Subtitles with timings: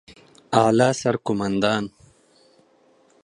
[0.59, 1.85] اعلى سرقومندان